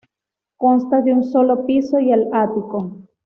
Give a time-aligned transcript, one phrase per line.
[0.57, 3.05] Consta de un solo piso y el ático.